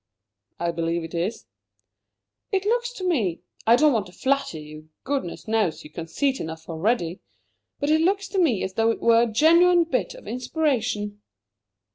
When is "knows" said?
5.47-5.83